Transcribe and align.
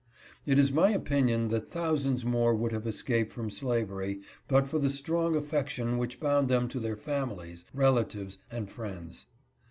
It 0.47 0.57
is 0.57 0.71
my 0.71 0.89
opinion 0.89 1.49
that 1.49 1.67
thousands 1.67 2.25
more 2.25 2.55
would 2.55 2.71
have 2.71 2.87
escaped 2.87 3.31
from 3.31 3.51
slavery 3.51 4.21
but 4.47 4.65
for 4.65 4.79
the 4.79 4.89
strong 4.89 5.35
affection 5.35 5.99
which 5.99 6.19
bound 6.19 6.47
them 6.49 6.67
to 6.69 6.79
their 6.79 6.97
families, 6.97 7.65
relatives, 7.71 8.39
and 8.49 8.67
friends. 8.67 9.27